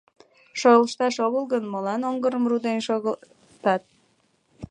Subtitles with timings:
[0.59, 3.83] —Шолышташ огыл гын, молан оҥгырым руден шогылтат?